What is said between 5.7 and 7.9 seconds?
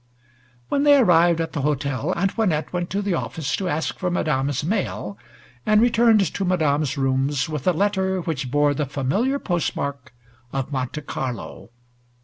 returned to Madame's rooms with a